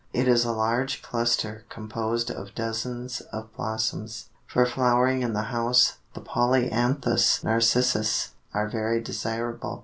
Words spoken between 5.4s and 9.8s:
house the Polyanthus Narcissus are very desirable.